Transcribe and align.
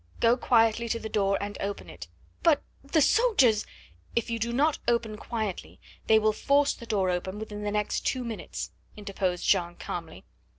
"Go 0.19 0.35
quietly 0.35 0.89
to 0.89 0.99
the 0.99 1.09
door 1.09 1.37
and 1.39 1.59
open 1.61 1.87
it." 1.87 2.07
"But 2.41 2.63
the 2.83 3.03
soldiers" 3.03 3.67
"If 4.15 4.31
you 4.31 4.39
do 4.39 4.51
not 4.51 4.79
open 4.87 5.15
quietly 5.15 5.79
they 6.07 6.17
will 6.17 6.33
force 6.33 6.73
the 6.73 6.87
door 6.87 7.11
open 7.11 7.37
within 7.37 7.61
the 7.61 7.69
next 7.69 7.99
two 8.03 8.23
minutes," 8.23 8.71
interposed 8.97 9.45
Jeanne 9.45 9.75
calmly. 9.75 10.25